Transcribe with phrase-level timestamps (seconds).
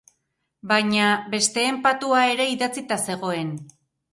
[0.69, 3.57] Baina besteen patua ere idatzita zegoen.